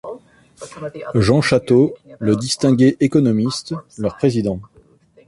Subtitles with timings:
[1.13, 4.59] Jean Chateau, le distingué économiste, leur président.